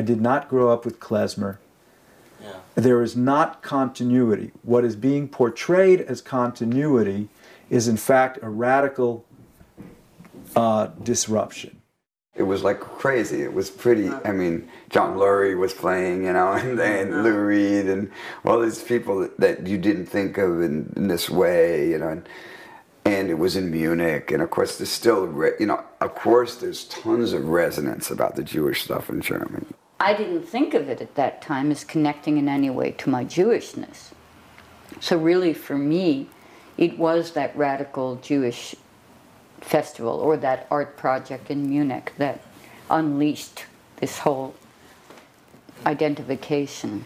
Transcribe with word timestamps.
I 0.00 0.02
did 0.02 0.22
not 0.22 0.48
grow 0.48 0.70
up 0.70 0.86
with 0.86 0.98
klezmer. 0.98 1.58
Yeah. 2.42 2.54
There 2.74 3.02
is 3.02 3.18
not 3.18 3.60
continuity. 3.60 4.50
What 4.62 4.82
is 4.82 4.96
being 4.96 5.28
portrayed 5.28 6.00
as 6.00 6.22
continuity 6.22 7.28
is, 7.68 7.86
in 7.86 7.98
fact, 7.98 8.38
a 8.40 8.48
radical 8.48 9.26
uh, 10.56 10.86
disruption. 11.02 11.82
It 12.34 12.44
was 12.44 12.64
like 12.64 12.80
crazy. 12.80 13.42
It 13.42 13.52
was 13.52 13.68
pretty. 13.68 14.08
I 14.24 14.32
mean, 14.32 14.70
John 14.88 15.18
Lurie 15.18 15.58
was 15.58 15.74
playing, 15.74 16.24
you 16.24 16.32
know, 16.32 16.52
and, 16.54 16.80
and 16.80 17.22
Lou 17.22 17.38
Reed 17.38 17.84
and 17.84 18.10
all 18.46 18.58
these 18.58 18.82
people 18.82 19.20
that, 19.20 19.38
that 19.38 19.66
you 19.66 19.76
didn't 19.76 20.06
think 20.06 20.38
of 20.38 20.62
in, 20.62 20.94
in 20.96 21.08
this 21.08 21.28
way, 21.28 21.90
you 21.90 21.98
know. 21.98 22.08
And, 22.08 22.26
and 23.04 23.28
it 23.28 23.38
was 23.38 23.54
in 23.54 23.70
Munich, 23.70 24.30
and 24.30 24.42
of 24.42 24.48
course, 24.48 24.78
there's 24.78 24.88
still, 24.88 25.26
re- 25.26 25.52
you 25.60 25.66
know, 25.66 25.84
of 26.00 26.14
course, 26.14 26.56
there's 26.56 26.84
tons 26.84 27.34
of 27.34 27.44
resonance 27.48 28.10
about 28.10 28.36
the 28.36 28.42
Jewish 28.42 28.82
stuff 28.84 29.10
in 29.10 29.20
Germany. 29.20 29.66
I 30.02 30.14
didn't 30.14 30.44
think 30.44 30.72
of 30.72 30.88
it 30.88 31.02
at 31.02 31.14
that 31.16 31.42
time 31.42 31.70
as 31.70 31.84
connecting 31.84 32.38
in 32.38 32.48
any 32.48 32.70
way 32.70 32.92
to 32.92 33.10
my 33.10 33.22
Jewishness. 33.22 34.12
So, 34.98 35.18
really, 35.18 35.52
for 35.52 35.76
me, 35.76 36.28
it 36.78 36.98
was 36.98 37.32
that 37.32 37.54
radical 37.54 38.16
Jewish 38.16 38.74
festival 39.60 40.18
or 40.18 40.38
that 40.38 40.66
art 40.70 40.96
project 40.96 41.50
in 41.50 41.68
Munich 41.68 42.14
that 42.16 42.40
unleashed 42.88 43.66
this 43.96 44.20
whole 44.20 44.54
identification. 45.84 47.04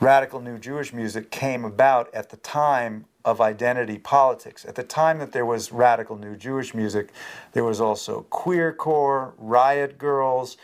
Radical 0.00 0.40
New 0.40 0.58
Jewish 0.58 0.94
music 0.94 1.30
came 1.30 1.62
about 1.62 2.12
at 2.14 2.30
the 2.30 2.38
time 2.38 3.04
of 3.22 3.38
identity 3.38 3.98
politics. 3.98 4.64
At 4.64 4.74
the 4.74 4.82
time 4.82 5.18
that 5.18 5.32
there 5.32 5.44
was 5.44 5.72
radical 5.72 6.16
New 6.16 6.36
Jewish 6.36 6.72
music, 6.72 7.10
there 7.52 7.64
was 7.64 7.82
also 7.82 8.24
queercore, 8.30 9.34
riot 9.36 9.98
girls, 9.98 10.56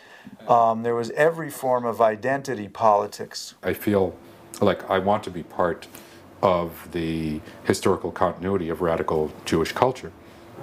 um, 0.47 0.81
there 0.81 0.95
was 0.95 1.11
every 1.11 1.51
form 1.51 1.85
of 1.85 2.01
identity 2.01 2.67
politics. 2.67 3.53
I 3.61 3.73
feel 3.73 4.17
like 4.59 4.89
I 4.89 4.97
want 4.97 5.23
to 5.25 5.29
be 5.29 5.43
part 5.43 5.87
of 6.41 6.89
the 6.91 7.39
historical 7.63 8.11
continuity 8.11 8.69
of 8.69 8.81
radical 8.81 9.31
Jewish 9.45 9.71
culture, 9.71 10.11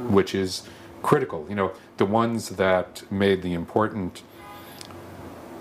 which 0.09 0.35
is 0.35 0.69
critical. 1.01 1.47
You 1.49 1.55
know, 1.55 1.73
the 1.97 2.07
ones 2.07 2.49
that 2.51 3.05
made 3.09 3.43
the 3.43 3.55
important 3.55 4.25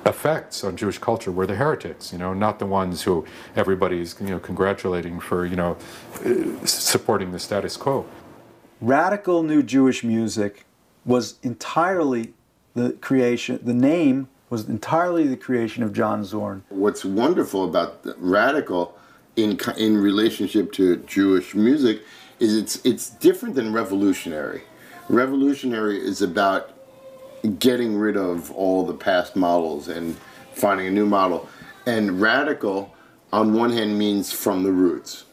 effects 0.06 0.64
on 0.64 0.76
Jewish 0.76 0.98
culture 0.98 1.32
were 1.32 1.48
the 1.48 1.56
heretics, 1.56 2.12
you 2.12 2.20
know, 2.20 2.34
not 2.34 2.60
the 2.60 2.66
ones 2.66 3.04
who 3.04 3.26
everybody's, 3.56 4.16
you 4.20 4.28
know, 4.28 4.40
congratulating 4.40 5.20
for, 5.20 5.46
you 5.46 5.56
know, 5.56 5.78
uh, 6.26 6.66
supporting 6.66 7.32
the 7.32 7.40
status 7.40 7.78
quo. 7.78 8.06
Radical 8.82 9.44
New 9.44 9.64
Jewish 9.64 10.04
music 10.04 10.66
was 11.06 11.36
entirely 11.42 12.34
the 12.74 12.94
creation, 12.94 13.60
the 13.64 13.74
name 13.74 14.28
was 14.50 14.68
entirely 14.68 15.28
the 15.28 15.38
creation 15.38 15.84
of 15.84 15.94
John 15.94 16.24
Zorn. 16.24 16.64
What's 16.70 17.06
wonderful 17.06 17.64
about 17.64 18.04
the 18.04 18.16
radical 18.20 18.98
in 19.36 19.60
in 19.78 19.98
relationship 19.98 20.72
to 20.74 20.98
Jewish 20.98 21.56
music 21.56 22.02
is 22.40 22.56
it's 22.56 22.80
it's 22.86 23.10
different 23.10 23.56
than 23.56 23.74
revolutionary. 23.74 24.64
Revolutionary 25.10 25.98
is 25.98 26.22
about 26.22 26.72
getting 27.60 27.98
rid 27.98 28.18
of 28.18 28.52
all 28.52 28.86
the 28.86 28.94
past 28.94 29.36
models 29.36 29.88
and 29.88 30.18
finding 30.54 30.88
a 30.88 30.92
new 30.92 31.06
model. 31.06 31.50
And 31.86 32.22
radical 32.22 32.94
on 33.32 33.54
one 33.54 33.72
hand 33.72 33.98
means 33.98 34.32
from 34.32 34.64
the 34.64 34.72
roots. 34.72 35.26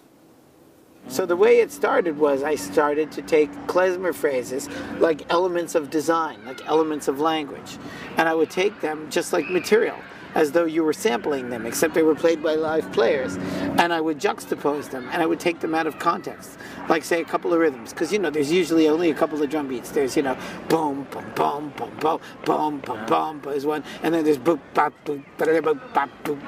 So 1.08 1.26
the 1.26 1.36
way 1.36 1.60
it 1.60 1.72
started 1.72 2.18
was 2.18 2.42
I 2.42 2.54
started 2.54 3.10
to 3.12 3.22
take 3.22 3.50
klezmer 3.66 4.14
phrases 4.14 4.68
like 4.98 5.22
elements 5.30 5.74
of 5.74 5.90
design, 5.90 6.44
like 6.44 6.66
elements 6.66 7.08
of 7.08 7.20
language, 7.20 7.78
and 8.16 8.28
I 8.28 8.34
would 8.34 8.50
take 8.50 8.80
them 8.80 9.08
just 9.10 9.32
like 9.32 9.48
material, 9.48 9.96
as 10.34 10.52
though 10.52 10.64
you 10.64 10.84
were 10.84 10.92
sampling 10.92 11.50
them, 11.50 11.66
except 11.66 11.94
they 11.94 12.02
were 12.02 12.14
played 12.14 12.42
by 12.42 12.54
live 12.54 12.90
players, 12.92 13.36
and 13.78 13.92
I 13.92 14.00
would 14.00 14.18
juxtapose 14.18 14.90
them, 14.90 15.08
and 15.12 15.22
I 15.22 15.26
would 15.26 15.40
take 15.40 15.60
them 15.60 15.74
out 15.74 15.86
of 15.86 15.98
context, 15.98 16.58
like 16.88 17.04
say 17.04 17.20
a 17.20 17.24
couple 17.24 17.52
of 17.52 17.60
rhythms, 17.60 17.92
because 17.92 18.12
you 18.12 18.18
know 18.18 18.30
there's 18.30 18.52
usually 18.52 18.88
only 18.88 19.10
a 19.10 19.14
couple 19.14 19.42
of 19.42 19.50
drum 19.50 19.68
beats. 19.68 19.90
There's 19.90 20.16
you 20.16 20.22
know 20.22 20.36
boom 20.68 21.06
boom 21.10 21.24
boom 21.34 21.72
boom 21.76 21.96
boom 22.00 22.20
boom 22.44 22.80
boom 22.80 23.06
boom 23.06 23.52
is 23.52 23.66
one, 23.66 23.84
and 24.02 24.14
then 24.14 24.24
there's 24.24 24.38
boop 24.38 24.60
bop 24.74 24.92
boop 25.04 25.22
boop 25.38 25.92
bop 25.94 26.10
boop 26.24 26.40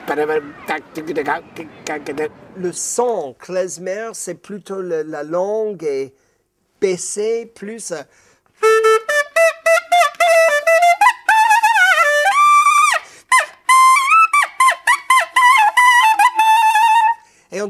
Le 2.55 2.71
son, 2.73 3.35
klezmer, 3.39 4.11
c'est 4.13 4.35
plutôt 4.35 4.83
la 4.83 5.23
langue 5.23 5.83
est 5.85 6.13
baissée, 6.81 7.51
plus... 7.55 7.93
euh, 7.93 8.03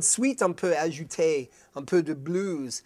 ensuite, 0.03 0.43
on 0.43 0.53
peut 0.53 0.77
ajouter 0.77 1.49
un 1.77 1.85
peu 1.85 2.03
de 2.03 2.13
blues. 2.13 2.83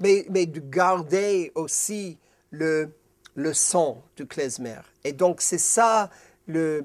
Mais, 0.00 0.26
mais 0.28 0.46
de 0.46 0.58
garder 0.58 1.52
aussi 1.54 2.18
le, 2.50 2.90
le 3.36 3.54
son 3.54 4.02
du 4.16 4.26
klezmer. 4.26 4.80
Et 5.04 5.12
donc, 5.12 5.40
c'est 5.40 5.56
ça 5.56 6.10
le, 6.48 6.84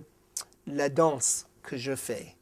la 0.67 0.89
danse 0.89 1.47
que 1.63 1.75
je 1.75 1.95
fais. 1.95 2.36